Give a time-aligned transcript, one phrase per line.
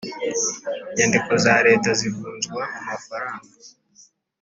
[0.89, 3.47] inyandiko za Leta zivunjwa mu mafaranga